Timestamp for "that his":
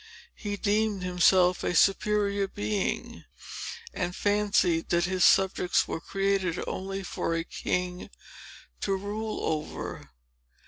4.89-5.23